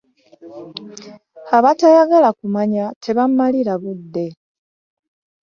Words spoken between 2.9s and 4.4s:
tebammalira budde.